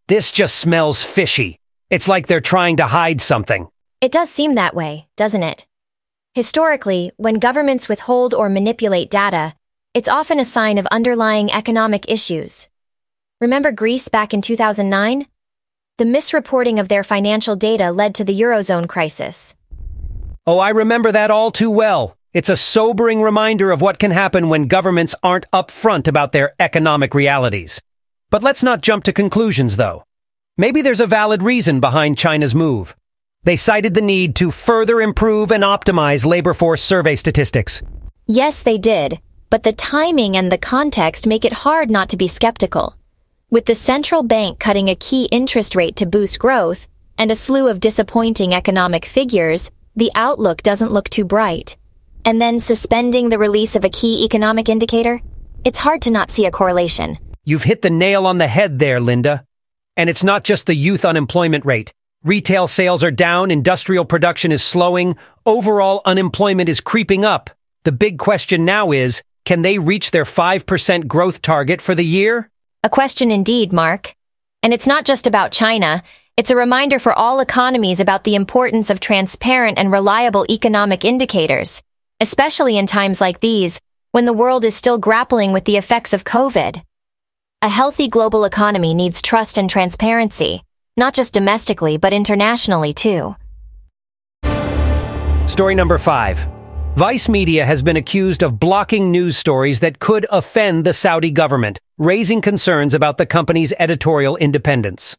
this 0.08 0.32
just 0.32 0.58
smells 0.58 1.02
fishy. 1.02 1.58
It's 1.90 2.08
like 2.08 2.28
they're 2.28 2.40
trying 2.40 2.78
to 2.78 2.86
hide 2.86 3.20
something. 3.20 3.68
It 4.00 4.12
does 4.12 4.30
seem 4.30 4.54
that 4.54 4.76
way, 4.76 5.08
doesn't 5.18 5.42
it? 5.42 5.66
Historically, 6.36 7.14
when 7.18 7.40
governments 7.40 7.90
withhold 7.90 8.36
or 8.36 8.48
manipulate 8.48 9.10
data, 9.10 9.56
it's 9.96 10.08
often 10.08 10.40
a 10.40 10.46
sign 10.46 10.78
of 10.78 10.86
underlying 10.92 11.52
economic 11.52 12.12
issues. 12.12 12.70
Remember 13.42 13.72
Greece 13.72 14.10
back 14.10 14.36
in 14.36 14.42
2009? 14.44 15.26
The 15.98 16.06
misreporting 16.06 16.80
of 16.80 16.90
their 16.90 17.04
financial 17.04 17.56
data 17.56 17.92
led 17.92 18.14
to 18.16 18.24
the 18.24 18.40
Eurozone 18.40 18.88
crisis. 18.88 19.56
Oh, 20.46 20.60
I 20.60 20.70
remember 20.70 21.12
that 21.12 21.32
all 21.32 21.50
too 21.50 21.72
well. 21.72 22.16
It's 22.34 22.50
a 22.50 22.58
sobering 22.58 23.22
reminder 23.22 23.70
of 23.70 23.82
what 23.82 24.00
can 24.00 24.10
happen 24.10 24.50
when 24.50 24.66
governments 24.68 25.14
aren't 25.22 25.46
upfront 25.52 26.08
about 26.08 26.32
their 26.32 26.56
economic 26.60 27.14
realities. 27.14 27.80
But 28.32 28.42
let's 28.42 28.64
not 28.64 28.82
jump 28.82 29.04
to 29.04 29.14
conclusions, 29.14 29.78
though. 29.78 30.04
Maybe 30.58 30.82
there's 30.82 31.00
a 31.00 31.06
valid 31.06 31.44
reason 31.44 31.80
behind 31.80 32.18
China's 32.18 32.56
move. 32.56 32.96
They 33.44 33.56
cited 33.56 33.94
the 33.94 34.02
need 34.02 34.36
to 34.38 34.50
further 34.50 35.00
improve 35.00 35.52
and 35.52 35.64
optimize 35.64 36.26
labor 36.26 36.56
force 36.56 36.82
survey 36.82 37.16
statistics. 37.16 37.84
Yes, 38.26 38.64
they 38.64 38.80
did, 38.80 39.20
but 39.52 39.62
the 39.62 39.72
timing 39.72 40.36
and 40.36 40.52
the 40.52 40.58
context 40.58 41.28
make 41.28 41.46
it 41.46 41.54
hard 41.54 41.92
not 41.92 42.10
to 42.10 42.18
be 42.18 42.28
skeptical. 42.28 42.96
With 43.52 43.68
the 43.68 43.76
central 43.76 44.24
bank 44.24 44.60
cutting 44.60 44.88
a 44.90 44.96
key 44.96 45.26
interest 45.26 45.76
rate 45.76 45.98
to 45.98 46.08
boost 46.08 46.40
growth 46.40 46.88
and 47.20 47.30
a 47.30 47.36
slew 47.36 47.68
of 47.68 47.80
disappointing 47.80 48.56
economic 48.56 49.06
figures, 49.06 49.70
the 49.96 50.12
outlook 50.16 50.64
doesn't 50.64 50.92
look 50.92 51.12
too 51.12 51.26
bright. 51.26 51.78
And 52.26 52.40
then 52.40 52.60
suspending 52.60 53.30
the 53.30 53.38
release 53.38 53.76
of 53.76 53.84
a 53.84 53.90
key 53.90 54.24
economic 54.24 54.70
indicator? 54.70 55.22
It's 55.66 55.78
hard 55.78 56.02
to 56.04 56.12
not 56.12 56.32
see 56.32 56.46
a 56.46 56.52
correlation. 56.52 57.18
You've 57.44 57.64
hit 57.64 57.82
the 57.82 57.90
nail 57.90 58.26
on 58.26 58.38
the 58.38 58.48
head 58.48 58.80
there, 58.80 59.02
Linda. 59.02 59.46
And 59.98 60.10
it's 60.10 60.24
not 60.24 60.44
just 60.44 60.66
the 60.66 60.76
youth 60.76 61.04
unemployment 61.04 61.66
rate. 61.66 61.94
Retail 62.24 62.68
sales 62.68 63.04
are 63.04 63.12
down, 63.12 63.52
industrial 63.52 64.06
production 64.06 64.54
is 64.54 64.64
slowing, 64.64 65.18
overall 65.46 66.02
unemployment 66.06 66.70
is 66.70 66.80
creeping 66.80 67.26
up. 67.26 67.50
The 67.84 67.92
big 67.92 68.18
question 68.18 68.64
now 68.64 68.92
is, 68.92 69.22
can 69.44 69.62
they 69.62 69.78
reach 69.78 70.12
their 70.12 70.24
5% 70.24 71.08
growth 71.08 71.42
target 71.42 71.82
for 71.82 71.94
the 71.94 72.06
year? 72.06 72.50
A 72.86 72.90
question 72.90 73.30
indeed, 73.30 73.74
Mark. 73.74 74.16
And 74.62 74.74
it's 74.74 74.88
not 74.88 75.04
just 75.04 75.28
about 75.28 75.52
China. 75.52 76.02
It's 76.38 76.52
a 76.52 76.56
reminder 76.56 76.98
for 76.98 77.12
all 77.12 77.42
economies 77.42 78.00
about 78.00 78.24
the 78.24 78.36
importance 78.36 78.90
of 78.90 79.02
transparent 79.02 79.78
and 79.78 79.92
reliable 79.92 80.46
economic 80.50 81.04
indicators, 81.04 81.84
especially 82.24 82.78
in 82.78 82.88
times 82.88 83.20
like 83.20 83.42
these, 83.42 83.82
when 84.12 84.24
the 84.24 84.40
world 84.42 84.64
is 84.64 84.74
still 84.74 84.98
grappling 84.98 85.52
with 85.52 85.66
the 85.66 85.76
effects 85.76 86.14
of 86.14 86.24
COVID. 86.24 86.82
A 87.62 87.68
healthy 87.68 88.08
global 88.08 88.46
economy 88.46 88.94
needs 88.94 89.22
trust 89.22 89.58
and 89.58 89.70
transparency, 89.70 90.64
not 90.96 91.14
just 91.14 91.34
domestically, 91.34 91.98
but 91.98 92.14
internationally 92.14 92.94
too. 92.94 93.36
Story 95.48 95.76
number 95.76 95.98
five. 95.98 96.48
Vice 96.96 97.28
Media 97.28 97.66
has 97.66 97.84
been 97.84 97.98
accused 97.98 98.42
of 98.42 98.58
blocking 98.58 99.12
news 99.12 99.36
stories 99.36 99.82
that 99.82 100.00
could 100.00 100.26
offend 100.32 100.86
the 100.86 100.94
Saudi 100.94 101.32
government, 101.32 101.78
raising 101.98 102.40
concerns 102.40 102.94
about 102.94 103.18
the 103.18 103.26
company's 103.26 103.74
editorial 103.80 104.38
independence. 104.38 105.18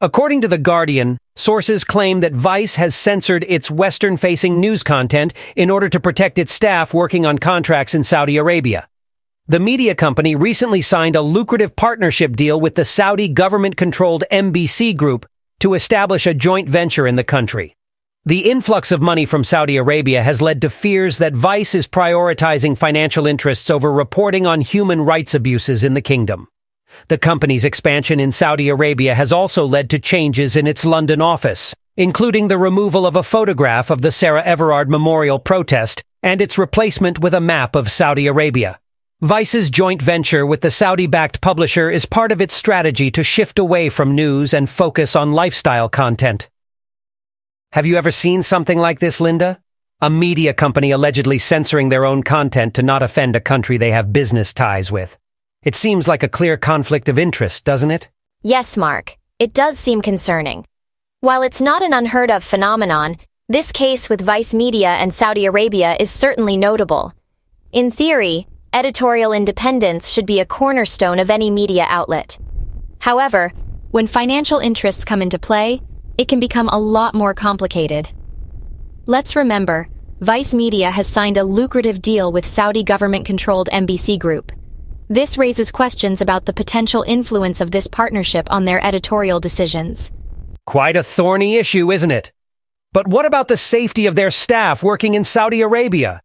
According 0.00 0.40
to 0.40 0.48
The 0.48 0.58
Guardian, 0.58 1.18
sources 1.36 1.84
claim 1.84 2.20
that 2.20 2.34
Vice 2.34 2.74
has 2.74 2.94
censored 2.94 3.44
its 3.48 3.70
Western 3.70 4.16
facing 4.16 4.58
news 4.58 4.82
content 4.82 5.32
in 5.54 5.70
order 5.70 5.88
to 5.88 6.00
protect 6.00 6.38
its 6.38 6.52
staff 6.52 6.92
working 6.92 7.24
on 7.24 7.38
contracts 7.38 7.94
in 7.94 8.02
Saudi 8.02 8.36
Arabia. 8.36 8.88
The 9.46 9.60
media 9.60 9.94
company 9.94 10.34
recently 10.34 10.82
signed 10.82 11.16
a 11.16 11.22
lucrative 11.22 11.76
partnership 11.76 12.34
deal 12.34 12.60
with 12.60 12.74
the 12.74 12.84
Saudi 12.84 13.28
government-controlled 13.28 14.24
MBC 14.32 14.96
Group 14.96 15.26
to 15.60 15.74
establish 15.74 16.26
a 16.26 16.34
joint 16.34 16.68
venture 16.68 17.06
in 17.06 17.16
the 17.16 17.24
country. 17.24 17.76
The 18.26 18.50
influx 18.50 18.90
of 18.90 19.00
money 19.00 19.26
from 19.26 19.44
Saudi 19.44 19.76
Arabia 19.76 20.22
has 20.22 20.42
led 20.42 20.60
to 20.62 20.70
fears 20.70 21.18
that 21.18 21.36
Vice 21.36 21.74
is 21.74 21.86
prioritizing 21.86 22.76
financial 22.76 23.26
interests 23.26 23.70
over 23.70 23.92
reporting 23.92 24.44
on 24.44 24.60
human 24.60 25.02
rights 25.02 25.34
abuses 25.34 25.84
in 25.84 25.94
the 25.94 26.02
kingdom. 26.02 26.48
The 27.08 27.18
company's 27.18 27.64
expansion 27.64 28.20
in 28.20 28.32
Saudi 28.32 28.68
Arabia 28.68 29.14
has 29.14 29.32
also 29.32 29.66
led 29.66 29.90
to 29.90 29.98
changes 29.98 30.56
in 30.56 30.66
its 30.66 30.84
London 30.84 31.20
office, 31.20 31.74
including 31.96 32.48
the 32.48 32.58
removal 32.58 33.06
of 33.06 33.16
a 33.16 33.22
photograph 33.22 33.90
of 33.90 34.02
the 34.02 34.10
Sarah 34.10 34.42
Everard 34.44 34.88
Memorial 34.88 35.38
protest 35.38 36.02
and 36.22 36.40
its 36.40 36.58
replacement 36.58 37.18
with 37.18 37.34
a 37.34 37.40
map 37.40 37.76
of 37.76 37.90
Saudi 37.90 38.26
Arabia. 38.26 38.78
Vice's 39.20 39.70
joint 39.70 40.02
venture 40.02 40.44
with 40.44 40.60
the 40.60 40.70
Saudi-backed 40.70 41.40
publisher 41.40 41.90
is 41.90 42.04
part 42.04 42.32
of 42.32 42.40
its 42.40 42.54
strategy 42.54 43.10
to 43.10 43.22
shift 43.22 43.58
away 43.58 43.88
from 43.88 44.14
news 44.14 44.52
and 44.52 44.68
focus 44.68 45.14
on 45.14 45.32
lifestyle 45.32 45.88
content. 45.88 46.48
Have 47.72 47.86
you 47.86 47.96
ever 47.96 48.10
seen 48.10 48.42
something 48.42 48.78
like 48.78 49.00
this, 49.00 49.20
Linda? 49.20 49.60
A 50.00 50.10
media 50.10 50.52
company 50.52 50.90
allegedly 50.90 51.38
censoring 51.38 51.88
their 51.88 52.04
own 52.04 52.22
content 52.22 52.74
to 52.74 52.82
not 52.82 53.02
offend 53.02 53.36
a 53.36 53.40
country 53.40 53.76
they 53.78 53.92
have 53.92 54.12
business 54.12 54.52
ties 54.52 54.92
with. 54.92 55.16
It 55.64 55.74
seems 55.74 56.06
like 56.06 56.22
a 56.22 56.28
clear 56.28 56.58
conflict 56.58 57.08
of 57.08 57.18
interest, 57.18 57.64
doesn't 57.64 57.90
it? 57.90 58.08
Yes, 58.42 58.76
Mark. 58.76 59.16
It 59.38 59.54
does 59.54 59.78
seem 59.78 60.02
concerning. 60.02 60.66
While 61.20 61.40
it's 61.40 61.62
not 61.62 61.80
an 61.80 61.94
unheard 61.94 62.30
of 62.30 62.44
phenomenon, 62.44 63.16
this 63.48 63.72
case 63.72 64.10
with 64.10 64.20
Vice 64.20 64.54
Media 64.54 64.90
and 64.90 65.12
Saudi 65.12 65.46
Arabia 65.46 65.96
is 65.98 66.10
certainly 66.10 66.58
notable. 66.58 67.14
In 67.72 67.90
theory, 67.90 68.46
editorial 68.74 69.32
independence 69.32 70.10
should 70.10 70.26
be 70.26 70.40
a 70.40 70.44
cornerstone 70.44 71.18
of 71.18 71.30
any 71.30 71.50
media 71.50 71.86
outlet. 71.88 72.38
However, 72.98 73.50
when 73.90 74.06
financial 74.06 74.58
interests 74.58 75.06
come 75.06 75.22
into 75.22 75.38
play, 75.38 75.80
it 76.18 76.28
can 76.28 76.40
become 76.40 76.68
a 76.68 76.78
lot 76.78 77.14
more 77.14 77.32
complicated. 77.32 78.10
Let's 79.06 79.34
remember, 79.34 79.88
Vice 80.20 80.52
Media 80.52 80.90
has 80.90 81.06
signed 81.06 81.38
a 81.38 81.44
lucrative 81.44 82.02
deal 82.02 82.30
with 82.32 82.44
Saudi 82.44 82.84
government-controlled 82.84 83.70
MBC 83.72 84.18
Group. 84.18 84.52
This 85.08 85.36
raises 85.36 85.70
questions 85.70 86.22
about 86.22 86.46
the 86.46 86.54
potential 86.54 87.04
influence 87.06 87.60
of 87.60 87.70
this 87.70 87.86
partnership 87.86 88.50
on 88.50 88.64
their 88.64 88.82
editorial 88.82 89.38
decisions. 89.38 90.10
Quite 90.64 90.96
a 90.96 91.02
thorny 91.02 91.56
issue, 91.56 91.92
isn't 91.92 92.10
it? 92.10 92.32
But 92.94 93.06
what 93.06 93.26
about 93.26 93.48
the 93.48 93.58
safety 93.58 94.06
of 94.06 94.14
their 94.14 94.30
staff 94.30 94.82
working 94.82 95.12
in 95.12 95.24
Saudi 95.24 95.60
Arabia? 95.60 96.22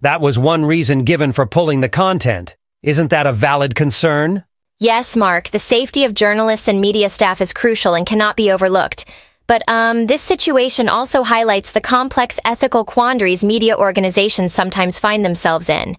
That 0.00 0.20
was 0.20 0.36
one 0.36 0.64
reason 0.64 1.04
given 1.04 1.30
for 1.30 1.46
pulling 1.46 1.80
the 1.80 1.88
content. 1.88 2.56
Isn't 2.82 3.10
that 3.10 3.28
a 3.28 3.32
valid 3.32 3.76
concern? 3.76 4.44
Yes, 4.80 5.16
Mark, 5.16 5.50
the 5.50 5.58
safety 5.60 6.04
of 6.04 6.14
journalists 6.14 6.66
and 6.66 6.80
media 6.80 7.08
staff 7.08 7.40
is 7.40 7.52
crucial 7.52 7.94
and 7.94 8.06
cannot 8.06 8.36
be 8.36 8.50
overlooked. 8.50 9.04
But 9.46 9.62
um, 9.68 10.06
this 10.06 10.22
situation 10.22 10.88
also 10.88 11.22
highlights 11.22 11.70
the 11.70 11.80
complex 11.80 12.40
ethical 12.44 12.84
quandaries 12.84 13.44
media 13.44 13.76
organizations 13.76 14.52
sometimes 14.52 14.98
find 14.98 15.24
themselves 15.24 15.68
in. 15.68 15.96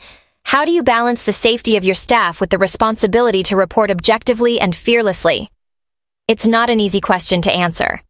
How 0.50 0.66
do 0.66 0.72
you 0.72 0.82
balance 0.82 1.22
the 1.22 1.32
safety 1.32 1.78
of 1.78 1.84
your 1.84 1.94
staff 1.94 2.42
with 2.42 2.50
the 2.50 2.58
responsibility 2.58 3.44
to 3.44 3.56
report 3.56 3.92
objectively 3.92 4.60
and 4.60 4.76
fearlessly? 4.76 5.52
It's 6.28 6.48
not 6.48 6.72
an 6.72 6.80
easy 6.80 7.02
question 7.02 7.44
to 7.44 7.52
answer. 7.52 8.02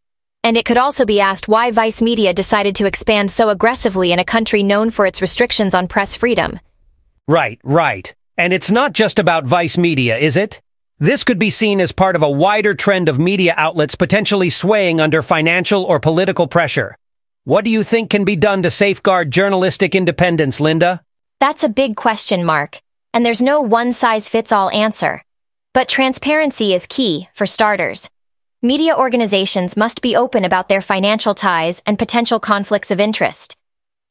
And 0.42 0.56
it 0.56 0.64
could 0.64 0.78
also 0.78 1.04
be 1.04 1.20
asked 1.20 1.50
why 1.50 1.72
Vice 1.72 2.02
Media 2.02 2.34
decided 2.34 2.78
to 2.78 2.86
expand 2.86 3.30
so 3.30 3.50
aggressively 3.50 4.14
in 4.14 4.20
a 4.20 4.24
country 4.24 4.64
known 4.64 4.90
for 4.90 5.06
its 5.06 5.22
restrictions 5.22 5.76
on 5.76 5.90
press 5.90 6.16
freedom. 6.16 6.58
Right, 7.28 7.60
right. 7.62 8.16
And 8.38 8.54
it's 8.54 8.72
not 8.72 8.94
just 8.94 9.20
about 9.20 9.44
Vice 9.44 9.78
Media, 9.78 10.16
is 10.16 10.38
it? 10.38 10.62
This 10.98 11.26
could 11.26 11.40
be 11.40 11.50
seen 11.50 11.82
as 11.82 11.92
part 11.92 12.16
of 12.16 12.24
a 12.24 12.32
wider 12.32 12.74
trend 12.74 13.10
of 13.10 13.20
media 13.20 13.54
outlets 13.58 13.96
potentially 13.96 14.50
swaying 14.50 15.02
under 15.02 15.22
financial 15.22 15.84
or 15.84 16.00
political 16.00 16.48
pressure. 16.48 16.96
What 17.44 17.66
do 17.66 17.70
you 17.70 17.84
think 17.84 18.10
can 18.10 18.24
be 18.24 18.38
done 18.38 18.64
to 18.64 18.72
safeguard 18.72 19.30
journalistic 19.30 19.94
independence, 19.94 20.62
Linda? 20.62 21.02
That's 21.40 21.64
a 21.64 21.70
big 21.70 21.96
question, 21.96 22.44
Mark, 22.44 22.82
and 23.14 23.26
there's 23.26 23.42
no 23.42 23.62
one-size-fits-all 23.62 24.72
answer. 24.72 25.24
But 25.74 25.88
transparency 25.88 26.74
is 26.74 26.86
key, 26.86 27.30
for 27.34 27.46
starters. 27.46 28.10
Media 28.62 28.94
organizations 28.98 29.78
must 29.78 30.02
be 30.02 30.18
open 30.18 30.44
about 30.44 30.68
their 30.68 30.82
financial 30.82 31.34
ties 31.34 31.82
and 31.86 31.98
potential 31.98 32.42
conflicts 32.42 32.92
of 32.92 33.00
interest. 33.00 33.56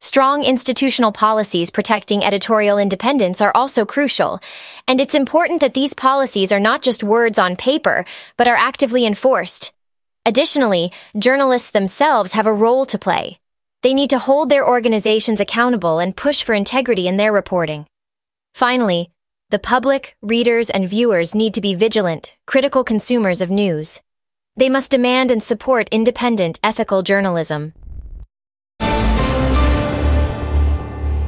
Strong 0.00 0.44
institutional 0.44 1.12
policies 1.12 1.70
protecting 1.70 2.24
editorial 2.24 2.78
independence 2.78 3.42
are 3.42 3.52
also 3.54 3.84
crucial, 3.84 4.40
and 4.86 4.98
it's 4.98 5.14
important 5.14 5.60
that 5.60 5.74
these 5.74 5.92
policies 5.92 6.50
are 6.50 6.60
not 6.60 6.80
just 6.80 7.04
words 7.04 7.38
on 7.38 7.56
paper, 7.56 8.06
but 8.38 8.48
are 8.48 8.56
actively 8.56 9.04
enforced. 9.04 9.70
Additionally, 10.24 10.92
journalists 11.18 11.72
themselves 11.72 12.32
have 12.32 12.46
a 12.46 12.52
role 12.54 12.86
to 12.86 12.96
play. 12.96 13.38
They 13.82 13.94
need 13.94 14.10
to 14.10 14.18
hold 14.18 14.48
their 14.48 14.66
organizations 14.66 15.40
accountable 15.40 16.00
and 16.00 16.16
push 16.16 16.42
for 16.42 16.52
integrity 16.52 17.06
in 17.06 17.16
their 17.16 17.32
reporting. 17.32 17.86
Finally, 18.54 19.10
the 19.50 19.60
public, 19.60 20.16
readers, 20.20 20.68
and 20.68 20.88
viewers 20.88 21.34
need 21.34 21.54
to 21.54 21.60
be 21.60 21.74
vigilant, 21.74 22.36
critical 22.46 22.82
consumers 22.82 23.40
of 23.40 23.50
news. 23.50 24.00
They 24.56 24.68
must 24.68 24.90
demand 24.90 25.30
and 25.30 25.42
support 25.42 25.88
independent, 25.90 26.58
ethical 26.62 27.02
journalism. 27.02 27.72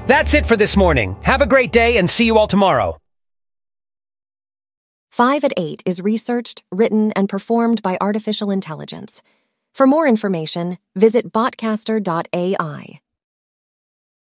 That's 0.08 0.34
it 0.34 0.44
for 0.44 0.56
this 0.56 0.76
morning. 0.76 1.16
Have 1.22 1.40
a 1.40 1.46
great 1.46 1.70
day 1.70 1.98
and 1.98 2.10
see 2.10 2.24
you 2.24 2.36
all 2.36 2.48
tomorrow. 2.48 2.98
5 5.12 5.44
at 5.44 5.52
8 5.56 5.84
is 5.86 6.00
researched, 6.00 6.64
written, 6.72 7.12
and 7.12 7.28
performed 7.28 7.80
by 7.82 7.96
artificial 8.00 8.50
intelligence. 8.50 9.22
For 9.74 9.86
more 9.86 10.06
information, 10.06 10.78
visit 10.94 11.32
botcaster.ai. 11.32 13.00